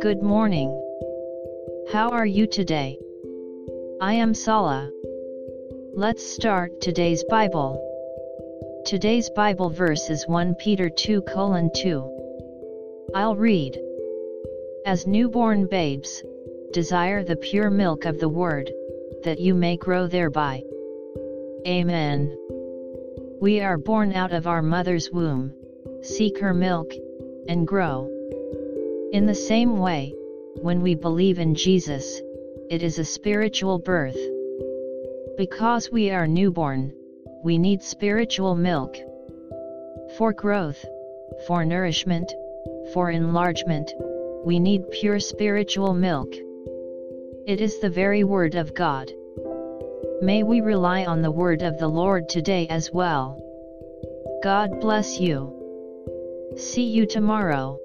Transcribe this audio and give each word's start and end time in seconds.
Good 0.00 0.22
morning. 0.22 0.70
How 1.92 2.08
are 2.12 2.24
you 2.24 2.46
today? 2.46 2.98
I 4.00 4.14
am 4.14 4.32
Sala. 4.32 4.90
Let's 5.92 6.24
start 6.24 6.80
today's 6.80 7.22
Bible. 7.24 7.78
Today's 8.86 9.28
Bible 9.36 9.68
verse 9.68 10.08
is 10.08 10.26
1 10.26 10.54
Peter 10.54 10.88
2 10.88 11.20
2. 11.20 13.10
I'll 13.14 13.36
read. 13.36 13.78
As 14.86 15.06
newborn 15.06 15.66
babes, 15.66 16.22
desire 16.72 17.22
the 17.22 17.36
pure 17.36 17.68
milk 17.68 18.06
of 18.06 18.18
the 18.18 18.30
Word, 18.30 18.72
that 19.24 19.40
you 19.40 19.54
may 19.54 19.76
grow 19.76 20.06
thereby. 20.06 20.62
Amen. 21.66 22.34
We 23.42 23.60
are 23.60 23.76
born 23.76 24.14
out 24.14 24.32
of 24.32 24.46
our 24.46 24.62
mother's 24.62 25.10
womb, 25.10 25.52
seek 26.04 26.38
her 26.38 26.52
milk, 26.52 26.92
and 27.48 27.66
grow. 27.66 28.10
In 29.12 29.26
the 29.26 29.34
same 29.34 29.78
way, 29.78 30.14
when 30.60 30.82
we 30.82 30.94
believe 30.94 31.38
in 31.38 31.54
Jesus, 31.54 32.20
it 32.70 32.82
is 32.82 32.98
a 32.98 33.04
spiritual 33.04 33.78
birth. 33.78 34.18
Because 35.36 35.90
we 35.90 36.10
are 36.10 36.26
newborn, 36.26 36.92
we 37.42 37.58
need 37.58 37.82
spiritual 37.82 38.54
milk. 38.54 38.96
For 40.18 40.32
growth, 40.32 40.84
for 41.46 41.64
nourishment, 41.64 42.32
for 42.92 43.10
enlargement, 43.10 43.92
we 44.44 44.58
need 44.58 44.90
pure 44.90 45.20
spiritual 45.20 45.94
milk. 45.94 46.34
It 47.46 47.60
is 47.60 47.80
the 47.80 47.90
very 47.90 48.24
Word 48.24 48.54
of 48.54 48.74
God. 48.74 49.10
May 50.22 50.42
we 50.42 50.60
rely 50.60 51.04
on 51.04 51.22
the 51.22 51.30
Word 51.30 51.62
of 51.62 51.78
the 51.78 51.88
Lord 51.88 52.28
today 52.28 52.66
as 52.68 52.90
well. 52.92 53.40
God 54.42 54.80
bless 54.80 55.18
you. 55.18 55.63
See 56.56 56.84
you 56.84 57.04
tomorrow. 57.04 57.80